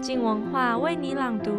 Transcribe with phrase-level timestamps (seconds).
[0.00, 1.52] 静文化为你朗读。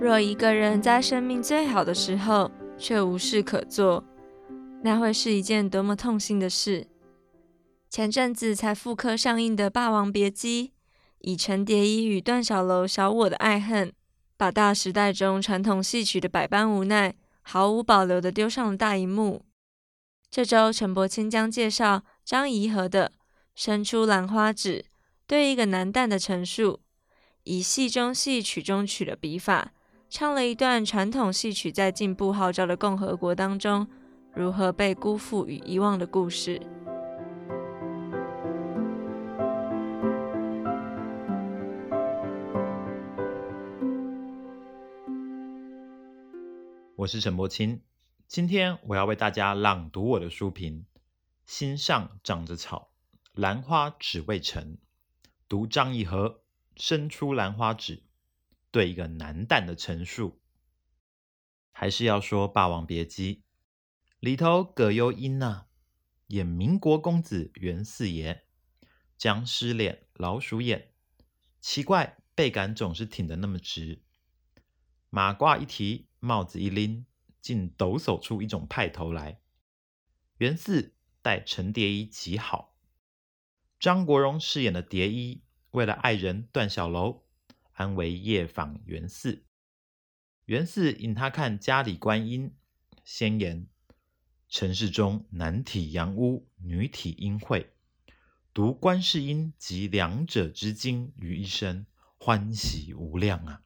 [0.00, 4.02] 若一个人在生命最好的时候却无事可做，
[4.82, 6.86] 那会是一件多么痛心的事。
[7.90, 10.68] 前阵子才复刻上映的《霸王别姬》，
[11.18, 13.92] 以程蝶衣与段小楼小我的爱恨，
[14.38, 19.42] 把大时代中传统戏曲的百般无奈，毫无保留地丢上了大荧幕。
[20.30, 23.08] 这周陈柏青将介绍张怡和的
[23.54, 24.84] 《伸出兰花指》，
[25.30, 26.80] 对一个男旦的陈述，
[27.44, 29.72] 以戏中戏、曲中曲的笔法，
[30.08, 33.86] 唱了一段传统戏曲在进步号召的共和国当中，
[34.34, 36.60] 如何被辜负与遗忘的故事。
[46.96, 47.80] 我是陈柏青，
[48.26, 50.86] 今天我要为大家朗读我的书评。
[51.46, 52.90] 心上长着草，
[53.32, 54.76] 兰花只为成。
[55.50, 56.44] 独张一合
[56.76, 58.04] 伸出兰花指，
[58.70, 60.40] 对一个男旦的陈述。
[61.72, 63.34] 还是要说《霸王别姬》
[64.20, 65.66] 里头葛优音呐、
[66.28, 68.46] 演民国公子袁四爷，
[69.18, 70.92] 僵尸脸、老鼠眼，
[71.60, 74.04] 奇怪背杆总是挺得那么直。
[75.08, 77.06] 马褂一提，帽子一拎，
[77.40, 79.40] 竟抖擞出一种派头来。
[80.36, 82.69] 袁四待程蝶衣极好。
[83.80, 87.22] 张国荣饰演的蝶衣，为了爱人段小楼，
[87.72, 89.46] 安为夜访袁四。
[90.44, 92.54] 袁四引他看家里观音，
[93.04, 93.66] 先言：
[94.50, 97.70] 尘世中男体阳污，女体阴晦，
[98.52, 101.86] 读观世音集两者之精于一身，
[102.18, 103.62] 欢喜无量啊！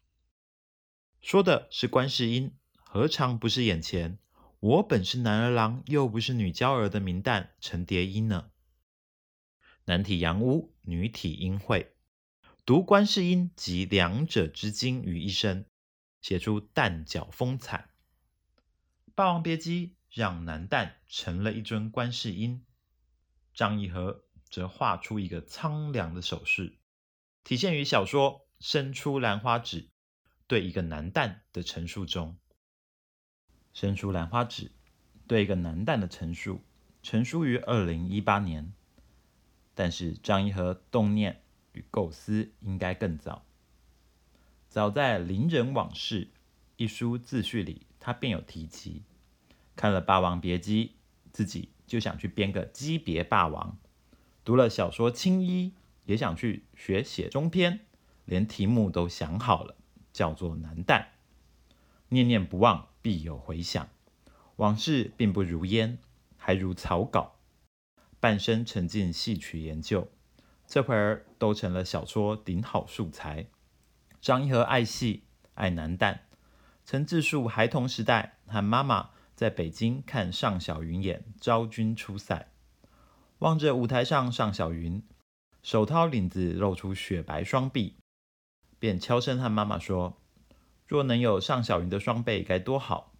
[1.21, 4.21] 说的是观世音，何尝不是眼前
[4.61, 8.53] 我本是男儿郎，又不是女娇儿的名旦陈蝶衣呢？
[9.87, 11.93] 男体阳屋，女体阴晦，
[12.65, 15.67] 读观世音集两者之精于一身，
[16.23, 17.91] 写出旦角风采。
[19.15, 22.65] 《霸王别姬》让男旦成了一尊观世音，
[23.53, 26.78] 张颐和则画出一个苍凉的手势，
[27.44, 29.91] 体现于小说伸出兰花指。
[30.47, 32.39] 对一个男旦的陈述中，
[33.75, 34.73] 伸出兰花指，
[35.27, 36.62] 对一个男旦的陈述，
[37.03, 38.73] 成书于二零一八年。
[39.75, 41.43] 但是张一和动念
[41.73, 43.45] 与构思应该更早，
[44.69, 46.27] 早在《伶人往事》
[46.77, 49.03] 一书自序里，他便有提及，
[49.77, 50.87] 看了《霸王别姬》，
[51.33, 53.79] 自己就想去编个姬别霸王；
[54.45, 55.73] 读了小说《青衣》，
[56.05, 57.81] 也想去学写中篇，
[58.25, 59.77] 连题目都想好了。
[60.12, 61.06] 叫做南旦，
[62.11, 63.89] 念念不忘，必有回响。
[64.55, 65.99] 往事并不如烟，
[66.37, 67.34] 还如草稿。
[68.25, 70.09] 半生沉浸戏曲研究，
[70.67, 73.49] 这会儿都成了小说顶好素材。
[74.19, 76.21] 张一和爱戏，爱男旦，
[76.87, 82.49] 曾自述孩童时代和妈妈在北京看尚小云演《昭君出塞》，
[83.41, 85.03] 望着舞台上尚小云，
[85.62, 87.97] 手掏领子露出雪白双臂。
[88.79, 90.17] 便悄声和妈妈说
[90.89, 93.12] ：“若能有尚小云的双臂，该多好！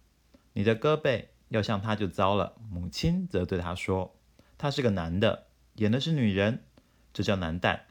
[0.53, 4.15] 你的胳膊要像他就糟了。”母亲则对他说
[4.57, 6.65] ：“他是个男的，演的是女人，
[7.13, 7.81] 这叫男旦。”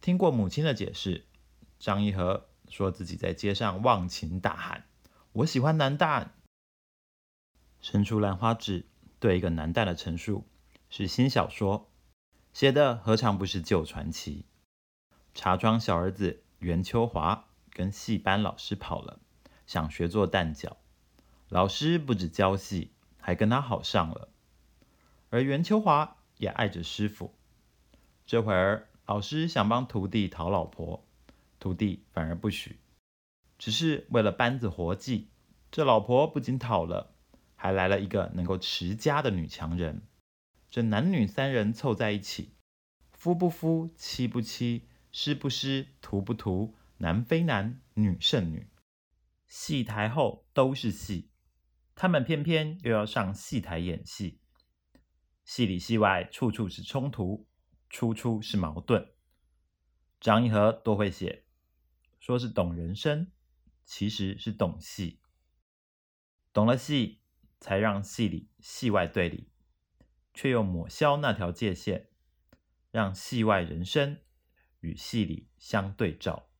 [0.00, 1.26] 听过母亲的解释，
[1.78, 4.86] 张一和说自己在街上忘情大喊
[5.32, 6.28] ：“我喜欢男旦！”
[7.80, 8.86] 伸出兰花指，
[9.18, 10.46] 对一个男旦的陈述，
[10.88, 11.90] 是新小说，
[12.52, 14.46] 写的何尝不是旧传奇？
[15.34, 19.20] 茶庄小儿子袁秋华跟戏班老师跑了，
[19.66, 20.76] 想学做旦角。
[21.48, 24.28] 老师不止教戏，还跟他好上了。
[25.34, 27.34] 而袁秋华也爱着师傅。
[28.24, 31.04] 这会儿老师想帮徒弟讨老婆，
[31.58, 32.78] 徒弟反而不许，
[33.58, 35.30] 只是为了班子活计。
[35.72, 37.16] 这老婆不仅讨了，
[37.56, 40.02] 还来了一个能够持家的女强人。
[40.70, 42.54] 这男女三人凑在一起，
[43.10, 44.86] 夫不夫，妻不妻。
[45.10, 48.68] 师不师，徒不徒，男非男，女胜女。
[49.48, 51.30] 戏台后都是戏，
[51.96, 54.38] 他们偏偏又要上戏台演戏。
[55.44, 57.46] 戏里戏外，处处是冲突，
[57.88, 59.12] 处处是矛盾。
[60.20, 61.44] 张一和多会写，
[62.18, 63.30] 说是懂人生，
[63.84, 65.20] 其实是懂戏。
[66.52, 67.20] 懂了戏，
[67.60, 69.50] 才让戏里戏外对立，
[70.32, 72.08] 却又抹消那条界限，
[72.90, 74.18] 让戏外人生。
[74.80, 76.50] 与戏里相对照，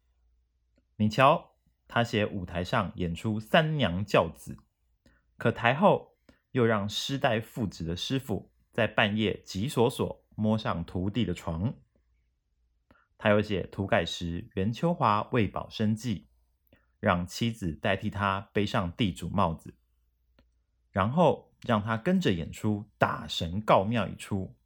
[0.97, 4.57] 你瞧，他写舞台上演出三娘教子，
[5.37, 6.17] 可台后
[6.53, 11.75] 又让失代父子的师傅在半夜急索索摸上徒弟的床。
[13.17, 16.27] 他有写涂改时袁秋华为保生计，
[16.99, 19.75] 让妻子代替他背上地主帽子，
[20.91, 24.57] 然后让他跟着演出打神告庙一出。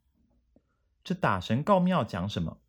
[1.03, 2.59] 这打神告庙讲什么？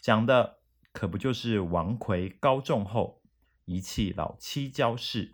[0.00, 0.58] 讲的
[0.92, 3.22] 可不就是王魁高中后
[3.64, 5.32] 遗弃老妻焦氏，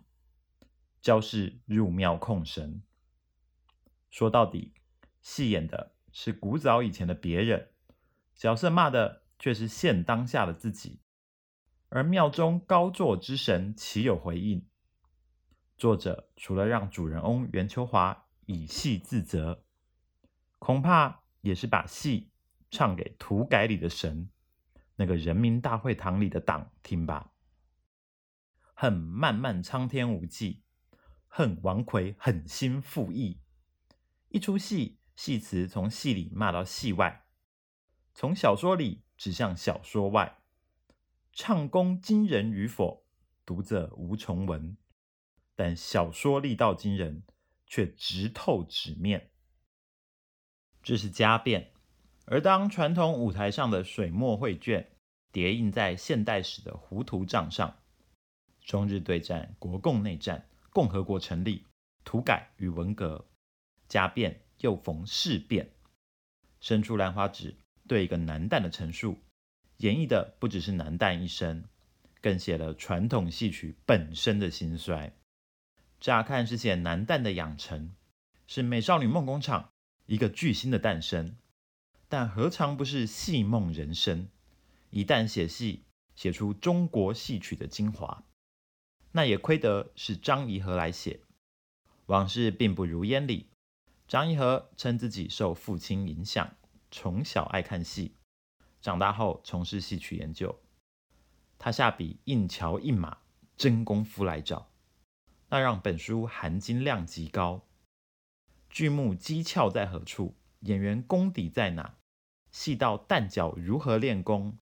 [1.01, 2.83] 焦氏入庙控神。
[4.09, 4.73] 说到底，
[5.21, 7.69] 戏演的是古早以前的别人，
[8.35, 10.99] 角色骂的却是现当下的自己。
[11.89, 14.65] 而庙中高坐之神岂有回应？
[15.77, 19.63] 作者除了让主人翁袁秋华以戏自责，
[20.59, 22.31] 恐怕也是把戏
[22.69, 24.29] 唱给土改里的神。
[24.95, 27.31] 那个人民大会堂里的党听吧，
[28.73, 30.61] 恨漫漫苍天无际，
[31.27, 33.39] 恨王魁狠心负义。
[34.29, 37.27] 一出戏，戏词从戏里骂到戏外，
[38.11, 40.39] 从小说里指向小说外，
[41.31, 43.05] 唱功惊人与否，
[43.45, 44.75] 读者无从闻。
[45.53, 47.21] 但小说力道惊人，
[47.67, 49.29] 却直透纸面。
[50.81, 51.71] 这是家变。
[52.25, 54.97] 而当传统舞台上的水墨绘卷
[55.31, 57.77] 叠印在现代史的糊涂账上，
[58.61, 61.67] 中日对战、国共内战、共和国成立、
[62.03, 63.29] 土改与文革，
[63.87, 65.69] 家变又逢事变，
[66.59, 67.55] 伸出兰花指
[67.87, 69.19] 对一个男旦的陈述，
[69.77, 71.65] 演绎的不只是男旦一生，
[72.21, 75.13] 更写了传统戏曲本身的兴衰。
[75.99, 77.93] 乍看是写男旦的养成，
[78.47, 79.69] 是美少女梦工厂
[80.05, 81.35] 一个巨星的诞生。
[82.09, 84.27] 但何尝不是戏梦人生？
[84.89, 85.83] 一旦写戏，
[86.15, 88.23] 写出中国戏曲的精华，
[89.13, 91.21] 那也亏得是张怡和来写。
[92.07, 93.50] 往事并不如烟里。
[94.11, 96.53] 张一和称自己受父亲影响，
[96.91, 98.17] 从小爱看戏，
[98.81, 100.59] 长大后从事戏曲研究。
[101.57, 103.19] 他下笔硬桥硬马，
[103.55, 104.69] 真功夫来找，
[105.47, 107.65] 那让本书含金量极高。
[108.69, 110.35] 剧目机窍在何处？
[110.59, 111.95] 演员功底在哪？
[112.51, 114.57] 戏到旦角如何练功，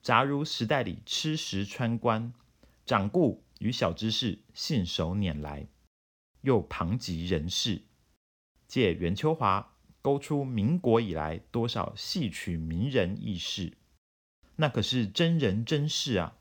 [0.00, 2.32] 杂如时代里吃食穿官，
[2.86, 5.68] 掌故与小知识信手拈来，
[6.40, 7.82] 又旁及人事，
[8.66, 13.78] 借袁秋华勾出民国以来多少戏曲名人轶事，
[14.56, 16.38] 那可是真人真事啊！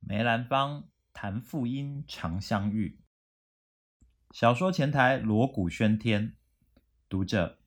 [0.00, 3.00] 梅兰芳、谭富英常相遇，
[4.32, 6.36] 小说前台锣鼓喧天，
[7.08, 7.58] 读者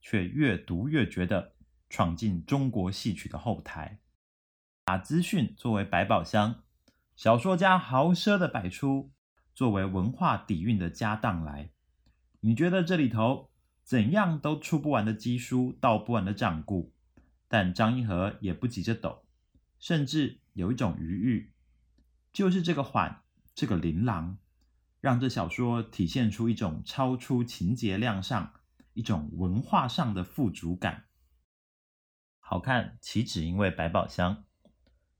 [0.00, 1.54] 却越读越觉得。
[1.92, 3.98] 闯进中国戏曲的后台，
[4.84, 6.62] 把资讯作为百宝箱，
[7.16, 9.10] 小说家豪奢的摆出
[9.56, 11.70] 作为文化底蕴的家当来。
[12.40, 13.50] 你觉得这里头
[13.82, 16.94] 怎样都出不完的机书，道不完的掌故，
[17.48, 19.24] 但张一和也不急着抖，
[19.78, 21.52] 甚至有一种余裕，
[22.32, 23.22] 就是这个缓，
[23.54, 24.38] 这个琳琅，
[25.00, 28.54] 让这小说体现出一种超出情节量上，
[28.94, 31.04] 一种文化上的富足感。
[32.38, 34.44] 好看岂止因为百宝箱，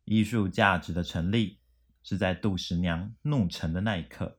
[0.05, 1.61] 艺术价值的成立
[2.03, 4.39] 是在杜十娘怒沉的那一刻。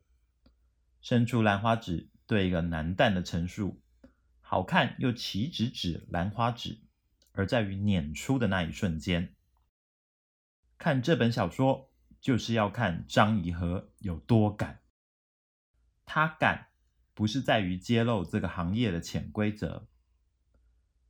[1.00, 3.84] 伸出兰花指对一个男旦的陈述，
[4.40, 6.80] 好看又岂止指兰花指，
[7.34, 9.36] 而在于碾出的那一瞬间。
[10.78, 11.92] 看这本小说，
[12.22, 14.80] 就是要看张颐和有多敢。
[16.06, 16.70] 他敢，
[17.14, 19.90] 不是在于揭露这个行业的潜规则。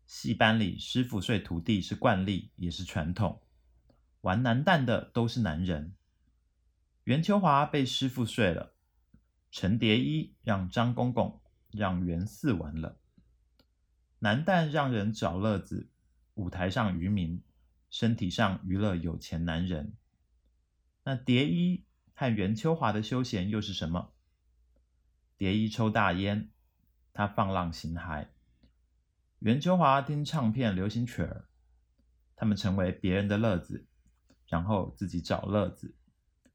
[0.07, 3.43] 戏班里，师傅睡徒弟是惯例，也是传统。
[4.21, 5.95] 玩男旦的都是男人。
[7.03, 8.70] 袁秋华被师傅睡了，
[9.51, 11.41] 陈蝶衣让张公公
[11.71, 12.97] 让袁四玩了。
[14.19, 15.89] 男旦让人找乐子，
[16.35, 17.43] 舞台上娱民，
[17.89, 19.97] 身体上娱乐有钱男人。
[21.03, 24.13] 那蝶衣和袁秋华的休闲又是什么？
[25.35, 26.49] 蝶衣抽大烟，
[27.11, 28.27] 他放浪形骸。
[29.39, 31.49] 袁秋华听唱片、流行曲儿，
[32.35, 33.87] 他们成为别人的乐子，
[34.47, 35.95] 然后自己找乐子，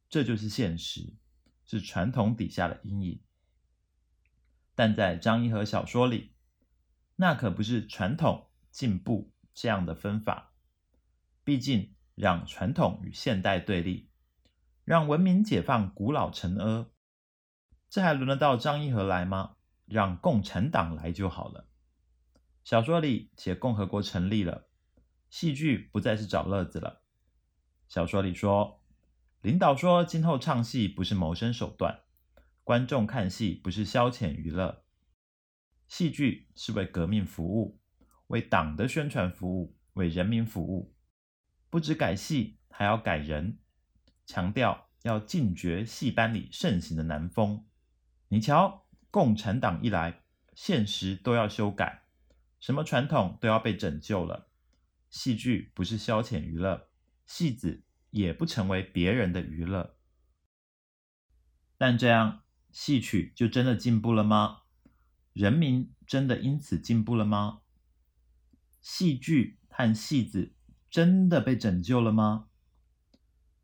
[0.09, 1.13] 这就是现实，
[1.67, 3.21] 是传统底下的阴影。
[4.75, 6.35] 但在张一和小说里，
[7.17, 10.53] 那可不是传统进步这样的分法。
[11.45, 14.11] 毕竟，让传统与现代对立，
[14.85, 16.91] 让文明解放古老陈阿，
[17.89, 19.57] 这还轮得到张一和来吗？
[19.87, 21.69] 让共产党来就好了。
[22.65, 24.69] 小说里写共和国成立了，
[25.31, 27.03] 戏剧不再是找乐子了。
[27.87, 28.83] 小说里说，
[29.47, 32.01] 领导说今后唱戏不是谋生手段，
[32.65, 34.83] 观众看戏不是消遣娱乐，
[35.87, 37.79] 戏剧是为革命服务，
[38.27, 40.97] 为党的宣传服务，为人民服务。
[41.71, 43.61] 不止改戏，还要改人，
[44.27, 47.65] 强调要禁绝戏班里盛行的南风。
[48.27, 50.25] 你瞧，共产党一来，
[50.57, 52.03] 现实都要修改，
[52.59, 54.51] 什么传统都要被拯救了。
[55.09, 56.89] 戏剧不是消遣娱乐，
[57.27, 57.85] 戏子
[58.17, 59.97] 也不成为别人的娱乐。
[61.77, 62.43] 但这样，
[62.73, 64.63] 戏曲就真的进步了吗？
[65.35, 67.61] 人民真的因此进步了吗？
[68.81, 70.55] 戏剧和戏子
[70.89, 72.49] 真的被拯救了吗？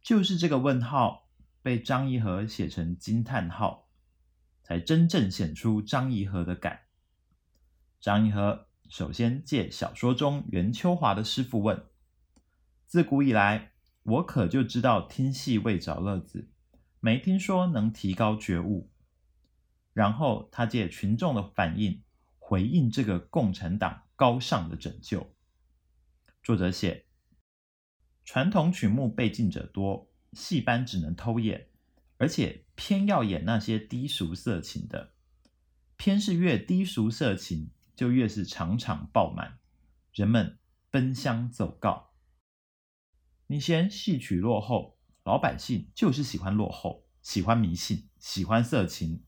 [0.03, 1.31] 就是这个问号
[1.63, 3.89] 被张颐和写成惊叹号，
[4.63, 6.81] 才真正显出张颐和的感。
[7.99, 11.87] 张颐和首先借小说中袁秋华的师傅问
[12.87, 13.72] ：“自古以来，
[14.03, 16.49] 我可就知道听戏为找乐子。”
[17.05, 18.89] 没听说能提高觉悟，
[19.93, 22.01] 然后他借群众的反应
[22.39, 25.35] 回应这个共产党高尚的拯救。
[26.45, 27.07] 作者写：
[28.25, 31.71] 传统曲目被禁者多，戏班只能偷演，
[32.19, 35.15] 而且偏要演那些低俗色情的，
[35.97, 39.59] 偏是越低俗色情，就越是场场爆满，
[40.15, 40.57] 人们
[40.89, 42.12] 奔相走告。
[43.53, 44.97] 你嫌戏曲落后？
[45.25, 49.25] 老百姓就是喜欢落后，喜欢迷信，喜欢色情，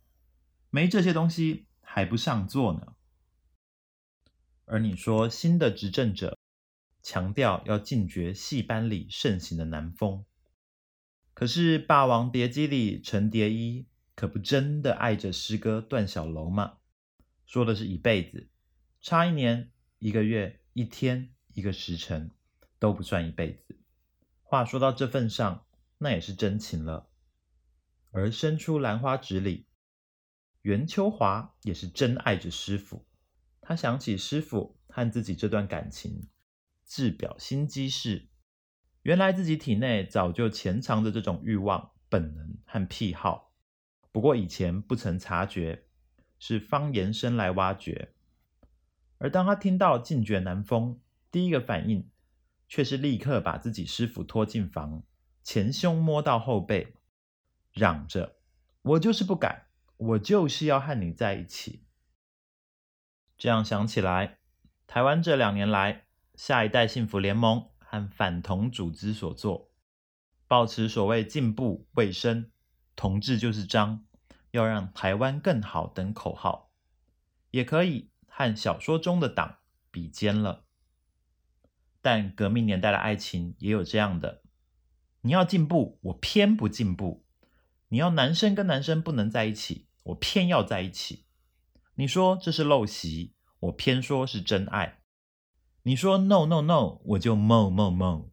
[0.71, 2.95] 没这些东西还不上座呢。
[4.65, 6.39] 而你说新的执政者
[7.03, 10.25] 强调要禁绝戏班里盛行的南风，
[11.35, 16.79] 可是《霸王别姬》里程蝶衣可不真的爱着师哥段小楼吗？
[17.45, 18.49] 说的是一辈子，
[19.03, 22.31] 差一年、一个月、一天、一个时辰
[22.79, 23.79] 都不算一辈子。
[24.45, 25.67] 话说到这份上。
[25.97, 27.09] 那也是真情了，
[28.11, 29.69] 而生出兰花指里，
[30.61, 33.07] 袁秋华也是真爱着师傅。
[33.63, 36.29] 他想起师傅和自己这段感情，
[36.83, 38.29] 自表心机是：
[39.03, 43.55] 原来自己体内早就潜藏着这种欲望、本能和癖好，
[44.13, 45.87] 不过以前不曾察觉，
[46.39, 48.13] 是方延生来挖掘。
[49.19, 52.11] 而当他听到禁绝南风，第一个反应
[52.69, 55.03] 却是立刻把自己师傅拖进房。
[55.43, 56.95] 前胸摸到后背，
[57.73, 58.37] 嚷着
[58.83, 59.67] ：“我就是不改，
[59.97, 61.85] 我就是要和你在一起。”
[63.37, 64.39] 这样想起来，
[64.87, 69.71] 台湾这两年来，下一代幸福联盟和反同组织所做，
[70.49, 72.51] 保持所谓进步、卫生、
[72.97, 74.07] 同志就是脏，
[74.53, 76.71] 要让台湾更好等口号，
[77.51, 79.59] 也可以和小说中的党
[79.91, 80.64] 比肩了。
[82.05, 84.43] 但革命年代的爱情也有这样的。
[85.23, 87.25] 你要进步，我偏不进步；
[87.89, 91.25] 你要男生跟男生不能在一起，我偏要在一起。
[91.95, 95.01] 你说这是陋习，我偏说是真爱。
[95.85, 98.29] 你说 no no no，我就 mo mo mo。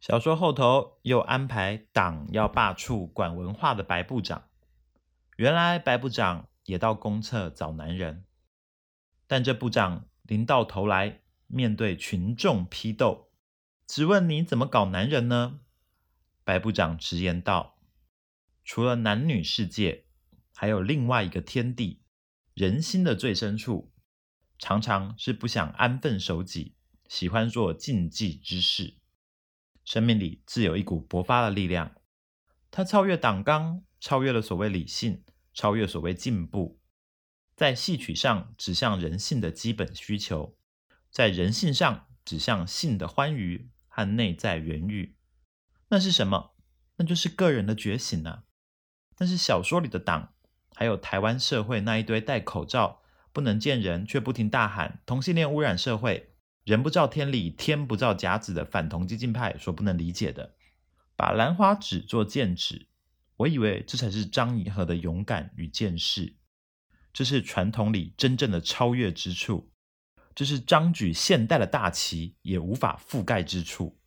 [0.00, 4.44] 小说后头又安排党要罢黜管文化的白部长，
[5.36, 8.24] 原来白部长也到公厕找男人，
[9.26, 11.19] 但这部长临到头来
[11.50, 13.30] 面对群众批斗。
[13.86, 15.60] 只问你怎么搞男人呢？
[16.44, 17.80] 白部长直言道
[18.64, 20.06] ：“除了男女世界，
[20.54, 22.02] 还有另外一个天地，
[22.54, 23.92] 人心的最深处，
[24.58, 26.76] 常常是不想安分守己，
[27.08, 28.96] 喜欢做禁忌之事。
[29.84, 31.96] 生命里自有一股勃发的力量，
[32.70, 36.80] 它超越党纲，超越了所谓理性，超越所谓进步，
[37.56, 40.56] 在戏曲上指向人性的基本需求，
[41.10, 45.16] 在人性上指向性的欢愉。”和内在原欲，
[45.88, 46.54] 那是什么？
[46.96, 48.44] 那就是个人的觉醒啊！
[49.16, 50.32] 但是小说里的党，
[50.76, 53.02] 还有台湾社会那一堆戴口罩、
[53.32, 60.54] 不能见人却不停大喊“同性恋污染社会，人不照天理，天不照甲子”的反同激进派所不能理解的，
[61.16, 62.86] 把兰花指做剑指，
[63.38, 66.36] 我以为这才是张颐和的勇敢与见识，
[67.12, 69.69] 这是传统里真正的超越之处。
[70.34, 73.98] 这是张举现代的大旗也无法覆盖之处，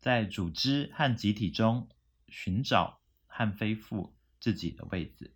[0.00, 1.88] 在组织和集体中
[2.28, 5.34] 寻找和恢复自己的位置，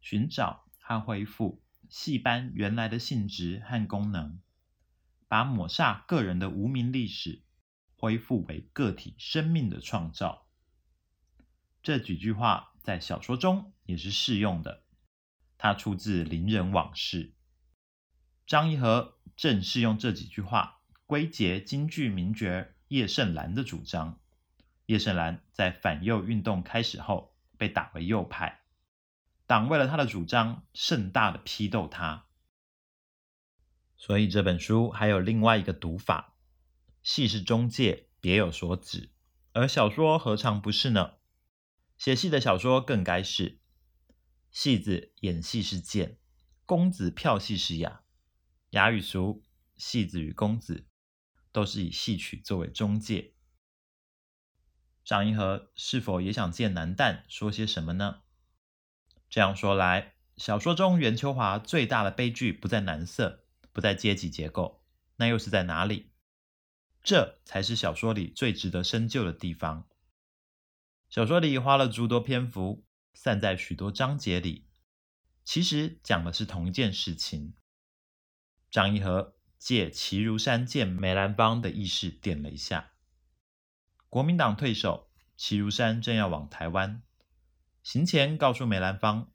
[0.00, 4.40] 寻找和恢复戏班原来的性质和功能，
[5.28, 7.42] 把抹煞个人的无名历史
[7.96, 10.46] 恢复为个体生命的创造。
[11.82, 14.84] 这几句话在小说中也是适用的，
[15.58, 17.24] 它出自《伶人往事》。
[18.50, 24.18] 张一和正是用这几句话归结京剧名角叶盛兰的主张。
[24.86, 28.62] 叶盛兰在反右运动开始后被打为右派，
[29.46, 32.26] 党为了他的主张盛大的批斗他。
[33.96, 36.34] 所以这本书还有另外一个读法：
[37.04, 39.12] 戏是中介，别有所指，
[39.52, 41.12] 而小说何尝不是呢？
[41.96, 43.60] 写戏的小说更该是。
[44.50, 46.18] 戏子演戏是贱，
[46.66, 47.99] 公子票戏是雅。
[48.70, 49.42] 雅与俗，
[49.76, 50.86] 戏子与公子，
[51.50, 53.34] 都是以戏曲作为中介。
[55.04, 58.22] 张一和是否也想借男旦说些什么呢？
[59.28, 64.84] 这样说来，小说中袁秋华最大的悲剧不在男色，不在阶级结构，
[65.16, 66.12] 那又是在哪里？
[67.02, 69.88] 这才是小说里最值得深究的地方。
[71.08, 72.84] 小说里花了诸多篇幅，
[73.14, 74.68] 散在许多章节里，
[75.44, 77.54] 其实讲的是同一件事情。
[78.70, 82.92] 张一和借齐如山见梅兰芳的意识点了一下。
[84.08, 87.02] 国民党退守，齐如山正要往台湾，
[87.82, 89.32] 行前告诉梅兰芳：“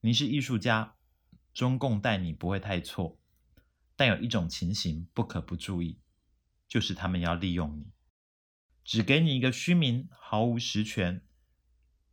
[0.00, 0.96] 你是艺术家，
[1.54, 3.18] 中共待你不会太错，
[3.96, 6.00] 但有一种情形不可不注意，
[6.68, 7.92] 就是他们要利用你，
[8.84, 11.24] 只给你一个虚名，毫无实权，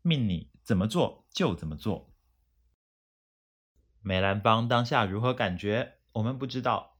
[0.01, 2.13] 命你。”怎么做就怎么做。
[4.01, 6.97] 梅兰芳当下如何感觉，我们不知道。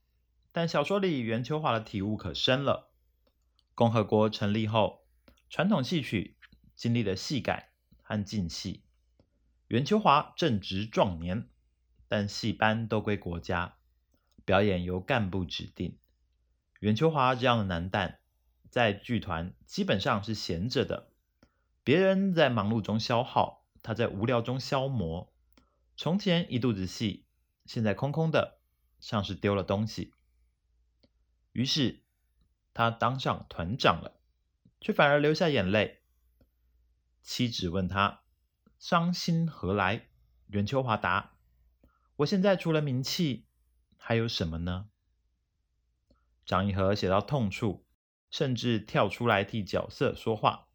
[0.52, 2.90] 但小说里袁秋华的体悟可深了。
[3.74, 5.06] 共和国成立后，
[5.48, 6.36] 传统戏曲
[6.74, 8.84] 经历了戏改和禁戏。
[9.68, 11.48] 袁秋华正值壮年，
[12.08, 13.76] 但戏班都归国家，
[14.44, 15.98] 表演由干部指定。
[16.80, 18.16] 袁秋华这样的男旦，
[18.68, 21.12] 在剧团基本上是闲着的，
[21.84, 23.64] 别人在忙碌中消耗。
[23.82, 25.32] 他在无聊中消磨，
[25.96, 27.24] 从前一肚子戏，
[27.64, 28.59] 现在空空的，
[29.00, 30.12] 像是丢了东西。
[31.52, 32.04] 于是
[32.72, 34.20] 他当上团长了，
[34.80, 36.02] 却反而流下眼泪。
[37.22, 38.22] 妻子问他
[38.78, 40.08] ：“伤心何来？”
[40.46, 41.36] 袁秋华答
[42.16, 43.46] ：“我现在除了名气，
[43.96, 44.88] 还有什么呢？”
[46.46, 47.84] 张一和写到痛处，
[48.30, 50.68] 甚至跳出来替角色说话。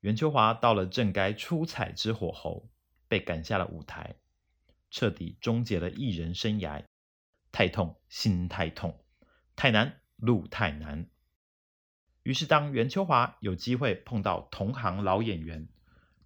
[0.00, 2.68] 袁秋华到了正该出彩之火候，
[3.08, 4.16] 被赶下了舞台，
[4.90, 6.84] 彻底终结了艺人生涯。
[7.56, 9.02] 太痛，心太痛，
[9.56, 11.08] 太难，路太难。
[12.22, 15.66] 于是，当袁秋华有机会碰到同行老演员，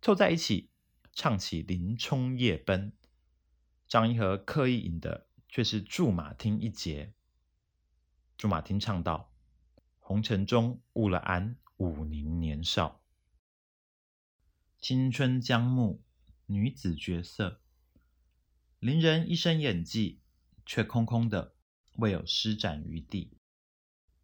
[0.02, 0.70] 凑在一起
[1.12, 2.90] 唱起《林冲夜奔》，
[3.86, 7.14] 张一和刻意引的却是驻马厅一节。
[8.36, 9.32] 驻马厅唱道
[10.00, 13.04] ：“红尘中误了俺五年年少。”
[14.82, 16.02] 青春将暮，
[16.46, 17.60] 女子绝色。
[18.80, 20.20] 伶人一身演技，
[20.70, 21.56] 却空空的，
[21.96, 23.36] 未有施展余地。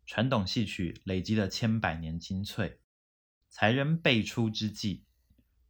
[0.04, 2.78] 传统戏曲累积了千百年精粹，
[3.48, 5.02] 才人辈出之际，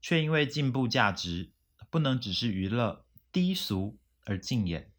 [0.03, 1.55] 却因为进步价值
[1.89, 4.93] 不能只是娱乐低俗而禁演，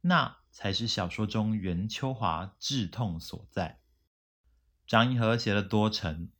[0.00, 3.80] 那才是小说中袁秋华志痛所在。
[4.84, 6.32] 张一和写了多沉，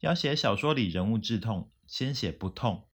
[0.00, 1.70] 要写小说里人物志痛。
[1.86, 2.88] 先写不痛，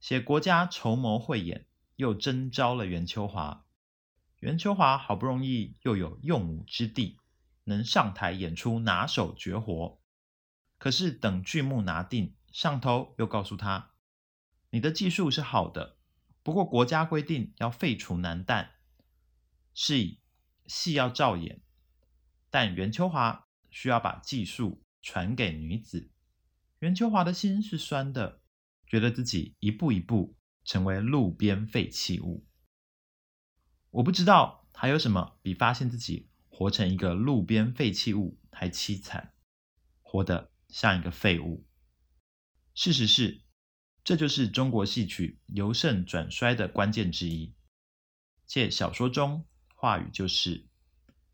[0.00, 3.65] 写国家筹谋慧眼，又征召了袁秋华。
[4.40, 7.18] 袁秋华好不容易又有用武之地，
[7.64, 10.00] 能上台演出拿手绝活。
[10.78, 13.94] 可是等剧目拿定，上头又告诉他
[14.70, 15.96] ：“你的技术是好的，
[16.42, 18.68] 不过国家规定要废除男旦，
[19.72, 20.20] 是以
[20.66, 21.62] 戏要照演，
[22.50, 26.10] 但袁秋华需要把技术传给女子。”
[26.80, 28.42] 袁秋华的心是酸的，
[28.86, 32.46] 觉得自己一步一步成为路边废弃物。
[33.90, 39.34] 我不知道还有什么比发现自己活成一个路边废弃物还凄惨，
[40.02, 41.66] 活得像一个废物。
[42.74, 43.42] 事实是，
[44.04, 47.54] 这就是中国戏曲由盛转衰的关键之一。
[48.44, 50.68] 借小说中话语就是：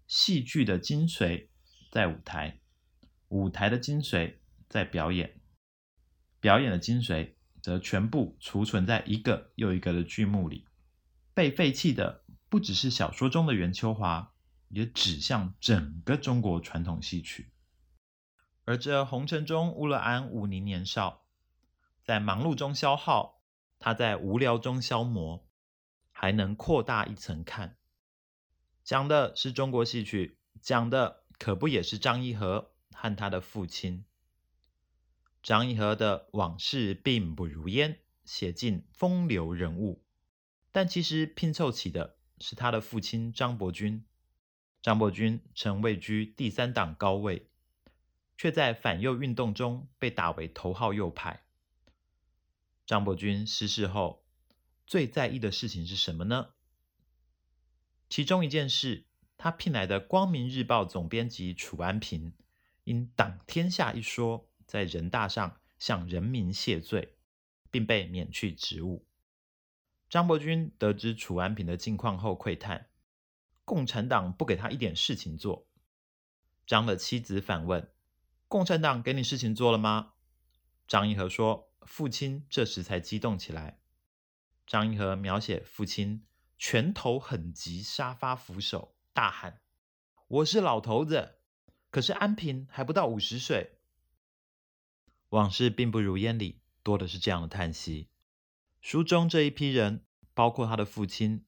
[0.06, 1.48] 戏剧的精髓
[1.90, 2.60] 在舞台，
[3.28, 4.36] 舞台的精髓
[4.68, 5.40] 在表演，
[6.38, 10.66] 表演的精髓则全部储存在一个又一个的剧目里。
[11.34, 12.21] 被废弃的
[12.52, 14.34] 不只是小说中的袁秋华，
[14.68, 17.50] 也指向整个中国传统戏曲。
[18.66, 21.24] 而这红尘中误了安五年年少，
[22.04, 23.40] 在忙碌中消耗，
[23.78, 25.48] 他在无聊中消磨，
[26.10, 27.78] 还能扩大一层看，
[28.84, 34.04] 讲的是中国戏曲，讲的可不也是张一和和他的父亲。
[35.42, 40.04] 张一和的往事并不如烟，写尽风流人物，
[40.70, 44.04] 但其实拼凑起的是他的父亲张伯钧。
[44.82, 47.46] 张伯钧曾位居第三党高位，
[48.36, 51.44] 却在反右运动中被打为头号右派。
[52.84, 54.24] 张伯钧逝世后，
[54.84, 56.48] 最在意的事情是什么呢？
[58.08, 59.06] 其中一件事，
[59.38, 62.32] 他聘来的《光明日报》总编辑楚安平，
[62.82, 67.14] 因党天下一说，在人大上向人民谢罪，
[67.70, 69.06] 并被免去职务。
[70.12, 72.90] 张伯钧得知楚安平的近况后，喟叹
[73.64, 75.66] ：“共产党不给他一点事情做。”
[76.68, 77.90] 张的妻子反问
[78.46, 80.12] ：“共产党给你事情做了吗？”
[80.86, 83.80] 张一和说：“父亲这时才激动起来。”
[84.68, 86.26] 张一和描写父亲
[86.58, 89.62] 拳头狠击沙发扶手，大喊
[90.28, 91.38] ：“我是老头子，
[91.90, 93.78] 可是安平还不到五十岁。”
[95.32, 98.10] 往事并不如烟里，多的是这样的叹息。
[98.82, 101.44] 书中这一批人，包括他的父亲，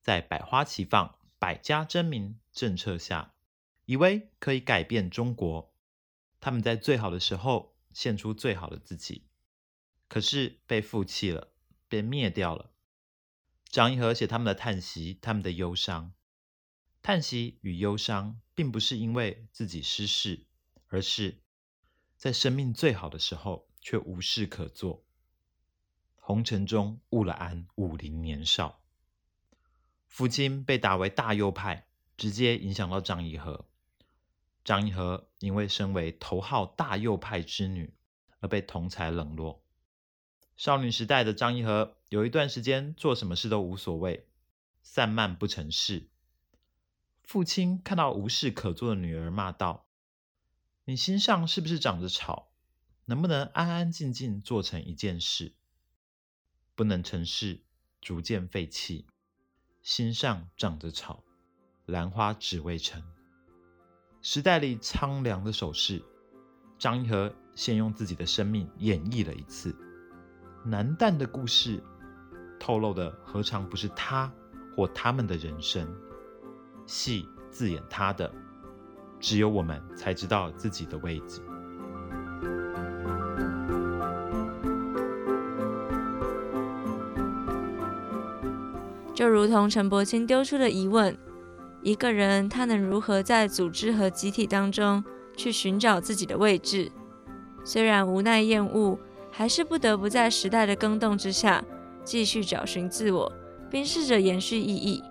[0.00, 3.34] 在百花齐放、百家争鸣政策下，
[3.86, 5.74] 以为可以改变中国。
[6.38, 9.26] 他们在最好的时候献出最好的自己，
[10.06, 11.52] 可是被负弃了，
[11.88, 12.70] 被灭掉了。
[13.68, 16.12] 张一和写他们的叹息，他们的忧伤。
[17.02, 20.46] 叹息与忧伤，并不是因为自己失势，
[20.86, 21.42] 而是
[22.16, 25.04] 在生命最好的时候，却无事可做。
[26.28, 28.82] 红尘中误了安武林年少，
[30.08, 31.86] 父亲被打为大右派，
[32.18, 33.64] 直接影响到张义和。
[34.62, 37.94] 张义和因为身为头号大右派之女，
[38.40, 39.64] 而被同才冷落。
[40.58, 44.28] 少女时代的张义和有一段时间做什么事都无所谓，
[44.82, 46.10] 散漫不成事。
[47.22, 49.86] 父亲看到无事可做的女儿，骂道
[50.84, 52.50] ：“你心上是不是长着草？
[53.06, 55.54] 能不能安安静静做成一件事？”
[56.78, 57.58] 不能成事，
[58.00, 59.04] 逐渐废弃。
[59.82, 61.24] 心上长着草，
[61.86, 63.02] 兰花只为成。
[64.22, 66.00] 时代里苍凉的手势，
[66.78, 69.74] 张一和先用自己的生命演绎了一次。
[70.64, 71.82] 南旦的故事，
[72.60, 74.32] 透露的何尝不是他
[74.76, 75.92] 或他们的人生？
[76.86, 78.32] 戏自演他的，
[79.18, 81.42] 只有我们才知道自己的位置。
[89.18, 91.18] 就如同陈伯青丢出的疑问：
[91.82, 95.02] 一个人他能如何在组织和集体当中
[95.36, 96.88] 去寻找自己的位置？
[97.64, 98.96] 虽然无奈厌恶，
[99.32, 101.64] 还是不得不在时代的更动之下
[102.04, 103.32] 继续找寻自我，
[103.68, 105.02] 并试着延续意义。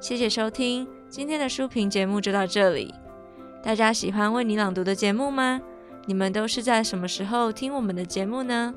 [0.00, 2.94] 谢谢收听今天的书评节目，就到这里。
[3.62, 5.60] 大家喜欢为你朗读的节目吗？
[6.06, 8.74] 你们都是在什么时候听我们的节目呢？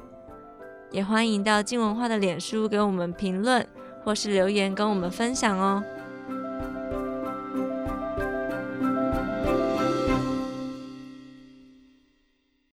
[0.91, 3.65] 也欢迎到静文化的脸书给我们评论。
[4.03, 5.83] 或是留言跟我们分享哦。